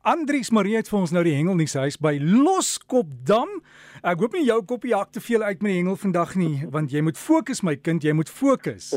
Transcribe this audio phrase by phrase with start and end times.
[0.00, 3.58] Andries Marie het vir ons nou die hengel nie sy huis by Loskopdam.
[4.00, 6.94] Ek hoop nie jou koppie hak te veel uit met die hengel vandag nie, want
[6.94, 8.94] jy moet fokus my kind, jy moet fokus.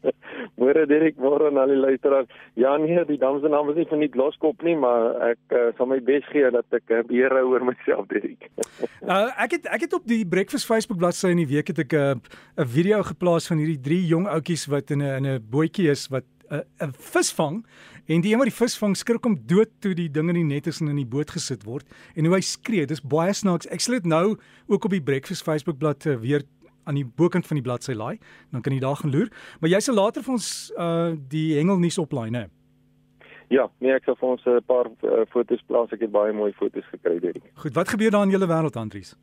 [0.58, 2.32] Môre Dirk, môre aan al die luisteraars.
[2.58, 5.66] Ja nee, die dam se naam is nie van nie Loskop nie, maar ek uh,
[5.76, 8.48] sal my bes gee dat ek uh, beheer hou oor myself, Dirk.
[9.04, 11.92] uh, ek het ek het op die Breakfast Facebook bladsy in die week het ek
[11.92, 15.44] 'n uh, 'n video geplaas van hierdie drie jong ouetjies wat in 'n in 'n
[15.44, 17.64] bootjie is wat 'n uh, vis vang
[18.06, 20.44] en die een wat die vis vang skrik hom dood toe die ding in die
[20.44, 21.86] net is en in die boot gesit word
[22.16, 25.42] en hoe hy skree dis baie snaaks ek sal dit nou ook op die breakfast
[25.42, 26.42] Facebook bladsy uh, weer
[26.84, 28.18] aan die bokant van die bladsy laai
[28.52, 29.28] dan kan jy daar gaan loer
[29.60, 32.48] maar jy sal later vir ons uh, die hengel nuus oplaai nê
[33.48, 35.92] Ja, nee, ek sal vir ons 'n paar uh, foto's plaas.
[35.92, 37.46] Ek het baie mooi foto's gekry, Derek.
[37.56, 39.16] Goed, wat gebeur daar in julle wêreld, Andries?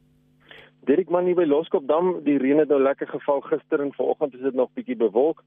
[0.85, 4.43] Derek man hier by Loskopdam, die reën het nou lekker geval gister en vanoggend is
[4.45, 5.41] dit nog bietjie bewolk.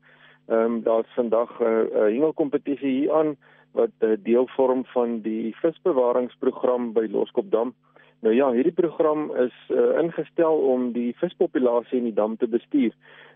[0.48, 3.36] Ehm um, daar's vandag 'n uh, uh, hengelkompetisie hier aan
[3.72, 7.74] wat 'n uh, deel vorm van die visbewaringsprogram by Loskopdam.
[8.20, 12.92] Nou ja, hierdie program is uh, ingestel om die vispopulasie in die dam te bestuur.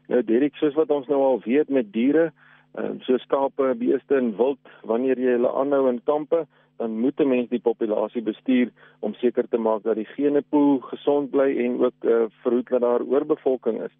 [0.08, 2.32] Nou Derek, soos wat ons nou al weet met diere,
[2.78, 6.46] um, so skape, beeste en wild, wanneer jy hulle aanhou in kampe,
[6.78, 8.70] dan moet 'n mens die populasie bestuur
[9.00, 13.02] om seker te maak dat die genepool gesond bly en ook uh, verhoed dat daar
[13.02, 13.94] oorbevolking is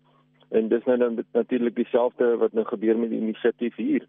[0.52, 4.06] en dis nou dan natuurlik dieselfde wat nou gebeur met die inisiatief hier.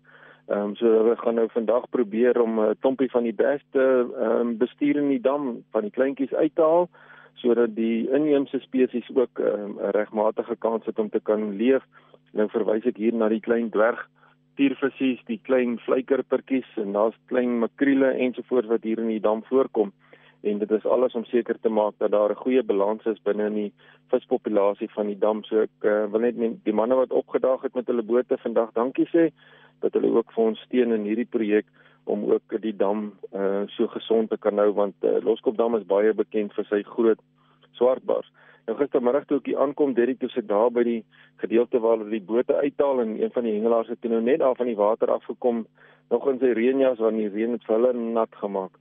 [0.47, 3.83] Ehm um, so we gaan nou vandag probeer om 'n uh, klompie van die beste
[4.19, 6.89] ehm um, bestuur in die dam van die kleintjies uit te haal
[7.33, 11.83] sodat die inheemse spesies ook ehm, 'n um, regmatige kans het om te kan leef.
[12.31, 14.09] Nou verwys ek hier na die klein dwerg
[14.55, 19.91] tiervisies, die klein vleikerpertjies en daar's klein makriele ensovoorts wat hier in die dam voorkom
[20.43, 23.45] en dit is alles om seker te maak dat daar 'n goeie balans is binne
[23.45, 23.73] in die
[24.07, 25.43] vispopulasie van die dam.
[25.43, 29.07] So ek uh, wil net die manne wat opgedaag het met hulle bote vandag dankie
[29.07, 29.31] sê
[29.79, 31.65] dat hulle ook vir ons steun in hierdie projek
[32.03, 36.13] om ook die dam uh, so gesond te kan hou want uh, Loskopdam is baie
[36.13, 37.19] bekend vir sy groot
[37.71, 38.27] swartbars.
[38.67, 41.01] Nou gistermiddag toe ek hier aankom, Derrick het sit daar by die
[41.41, 44.55] gedeelte waar hulle die bote uithaal en een van die hengelaars het nou net daar
[44.55, 45.65] van die water afgekom
[46.09, 48.79] nog in sy reënjas want die reën het hulle nat gemaak.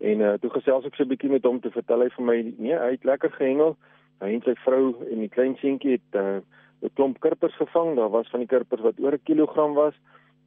[0.00, 2.36] En uh, toe gesels ek so 'n bietjie met hom te vertel hy vir my
[2.58, 3.76] nee, hy het lekker gehengel.
[4.20, 6.40] Hy en sy vrou en die klein seentjie het uh,
[6.82, 7.96] 'n klomp karpers gevang.
[7.96, 9.94] Daar was van die karpers wat oor 'n kilogram was.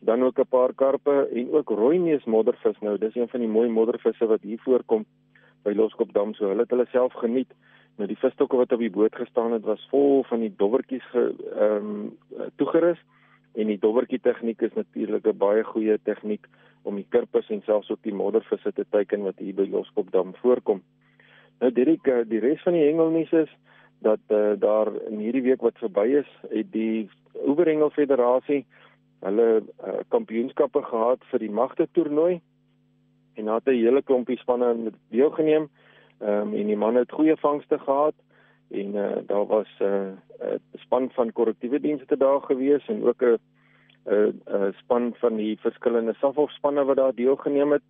[0.01, 2.79] Dan ook 'n paar karpe en ook rooineus moddervis.
[2.81, 5.05] Nou, dis een van die mooi moddervisse wat hier voorkom
[5.63, 6.33] by Loskopdam.
[6.33, 7.51] So hulle het hulle self geniet.
[7.97, 11.89] Nou die visstokke wat op die boot gestaan het was vol van die dobbertjies ehm
[11.89, 12.17] um,
[12.55, 12.99] toegerus
[13.53, 16.47] en die dobbertjie tegniek is natuurlik 'n baie goeie tegniek
[16.83, 20.81] om die kirpers en selfs ook die moddervisse te teiken wat hier by Loskopdam voorkom.
[21.59, 23.51] Nou Dirk, die res van die hengelnuus is
[24.03, 27.09] dat uh, daar in hierdie week wat verby is, het die
[27.47, 28.65] Oeverhengel Federasie
[29.23, 32.41] hulle uh, kampioenskappe gehad vir die magte toernooi
[33.39, 35.69] en daar het 'n hele klompie spanne deelgeneem.
[36.23, 38.13] Ehm um, en die manne het goeie vangste gehad
[38.71, 40.11] en uh, daar was 'n uh,
[40.41, 43.37] uh, span van korrektiewe dienste daar gewees en ook 'n
[44.05, 47.81] 'n uh, uh, span van die verskillende safhofspanne wat daar deelgeneem het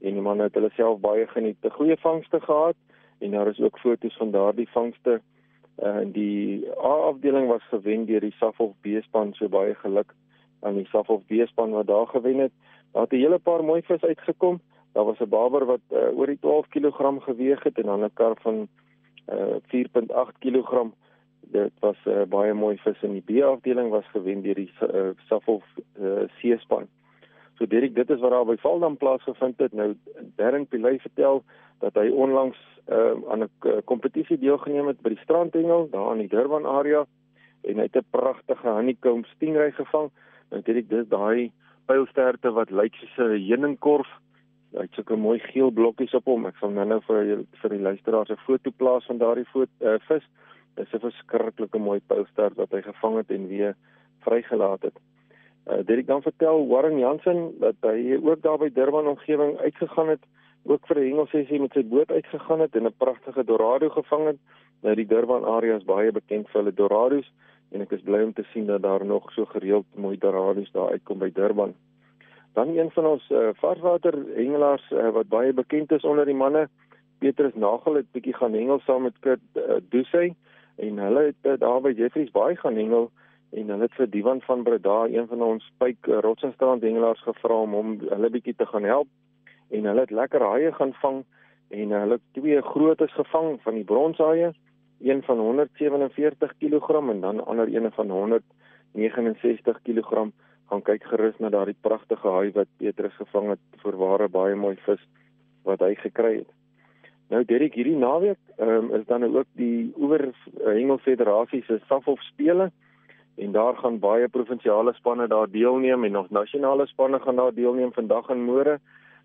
[0.00, 1.56] en die manne het hulle self baie geniet.
[1.62, 2.76] 'n Goeie vangste gehad
[3.18, 5.20] en daar is ook foto's van daardie vangste.
[5.78, 10.14] Uh, die A-afdeling was gewen deur die Safhof B-span, so baie geluk
[10.60, 12.52] aan die Safhof B-span wat daar gewen het.
[12.92, 14.60] Daar het 'n hele paar mooi vis uitgekom.
[14.92, 18.14] Daar was 'n barber wat uh, oor die 12 kg geweg het en dan 'n
[18.14, 18.68] kar van
[19.28, 20.90] uh, 4.8 kg
[21.40, 25.10] dit was 'n uh, baie mooi vis in die B-afdeling was gewen deur die uh,
[25.28, 25.64] Safhof
[26.00, 26.88] uh, C-span.
[27.54, 29.72] So Derek, dit is wat daar by Valdam plaasgevind het.
[29.72, 29.96] Nou
[30.36, 31.42] Darren Pilay vertel
[31.78, 32.58] dat hy onlangs
[32.88, 37.06] uh, aan 'n kompetisie deelgeneem het by die strandhengel daar in die Durban area
[37.62, 40.10] en hy het 'n pragtige honeycomb stingray gevang.
[40.50, 41.52] Nou Derek, dis daai
[41.86, 44.08] pylsterte wat lyk soos 'n heuningkorf.
[44.72, 46.44] Hy het sulke mooi geel blokkies op hom.
[46.46, 47.30] Ek sal nou-nou vir
[47.62, 50.26] vir die luisteraars 'n foto plaas van daardie uh, vis.
[50.76, 53.74] Dis 'n verskriklike mooi poster wat hy gevang het en weer
[54.20, 54.96] vrygelaat het.
[55.66, 60.22] Uh Derek dan vertel Warren Jansen dat hy ook daar by Durban omgewing uitgegaan het,
[60.64, 64.38] ook vir 'n hengelsessie met sy boot uitgegaan het en 'n pragtige dorado gevang het.
[64.82, 67.32] Nou die Durban area is baie bekend vir hulle dorados
[67.70, 70.90] en ek is bly om te sien dat daar nog so gereeld mooi dorados daar
[70.90, 71.74] uitkom by Durban.
[72.52, 76.68] Dan een van ons uh, varswater hengelaars uh, wat baie bekend is onder die manne,
[77.20, 80.34] Petrus Nagel het bietjie gaan hengel saam met Kurt uh, Dusey
[80.80, 83.10] en hulle het uh, daar by Jeffreys Bay gaan hengel.
[83.50, 87.60] En hulle het vir Divan van Breda, een van ons pyk uh, Rotsenstrand hengelaars gevra
[87.66, 89.10] om hom hulle bietjie te gaan help.
[89.68, 91.22] En hulle het lekker haie gaan vang.
[91.68, 94.52] En uh, hulle twee grootes gevang van die bronshaie,
[95.00, 100.30] een van 147 kg en dan ander een van 169 kg.
[100.70, 105.02] Gaan kyk gerus na daardie pragtige haai wat Petrus gevang het, voorware baie mooi vis
[105.66, 106.50] wat hy gekry het.
[107.30, 110.32] Nou Derek, hierdie naweek um, is dan ook die oor uh,
[110.66, 112.70] Hengel Federasie se Safhof spele
[113.40, 117.92] en daar gaan baie provinsiale spanne daar deelneem en nog nasionale spanne gaan daar deelneem
[117.92, 118.80] vandag en môre.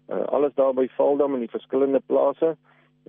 [0.10, 2.54] Uh, alles daar by Valdam in die verskillende plase.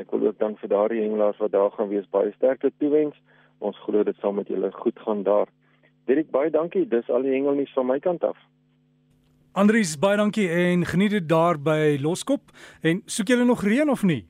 [0.00, 3.16] Ek wil ook dan vir daardie hengelaars wat daar gaan wees baie sterkte toewens.
[3.58, 5.52] Ons glo dit sal met julle goed gaan daar.
[6.06, 6.86] Dirk baie dankie.
[6.88, 8.38] Dis al die hengelnuus van my kant af.
[9.56, 14.02] Andries baie dankie en geniet dit daar by Loskop en soek julle nog reën of
[14.04, 14.26] nie?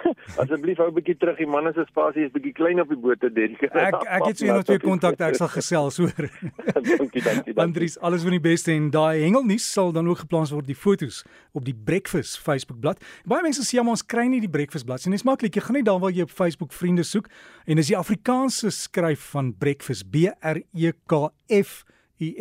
[0.42, 1.36] Asseblief hou 'n bietjie terug.
[1.38, 3.62] Die manne se spasie is bietjie klein op die boot denk.
[3.62, 6.28] Ek ek het so een of twee kontakte ek sal gesels hoor.
[6.74, 7.56] dankie, dankie.
[7.56, 11.22] Andries, alles van die beste en daai hengelnuus sal dan ook geplaas word die fotos
[11.52, 13.02] op die Breakfast Facebook bladsy.
[13.28, 15.16] Baie mense sê maar ons kry nie die Breakfast bladsy nie.
[15.16, 15.56] Dit is maklik.
[15.56, 17.30] Jy gaan net daar waar jy op Facebook vriende soek
[17.66, 21.92] en dis die Afrikaanse skryf van Breakfast B R E K F U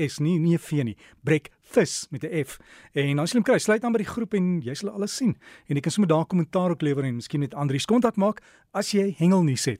[0.08, 0.98] S nie nie V nie.
[1.24, 2.60] Breakfast vis met 'n F.
[2.94, 5.38] En jy hom kry, sluit aan by die groep en jy sal alles sien.
[5.68, 8.42] En jy kan sommer daar kommentaar ook lewer en miskien net Andri se kontak maak
[8.74, 9.80] as jy hengelnuus het.